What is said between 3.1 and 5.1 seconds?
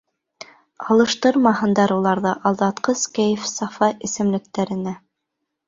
кәйеф-сафа эсемлектәренә.